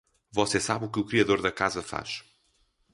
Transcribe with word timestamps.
Você 0.31 0.59
sabe 0.59 0.85
o 0.85 0.89
que 0.89 0.99
o 0.99 1.05
criador 1.05 1.43
da 1.43 1.51
casa 1.51 1.83
faz. 1.83 2.23